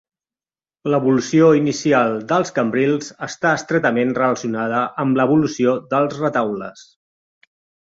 [0.93, 6.91] L'evolució inicial dels cambrils està estretament relacionada amb l'evolució dels retaules.